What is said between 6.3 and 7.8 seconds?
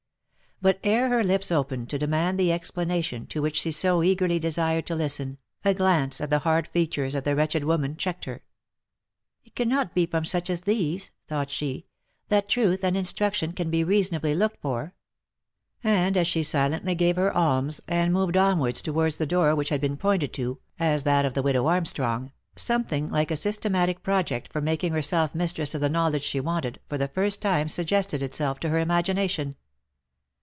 hard features of the wretched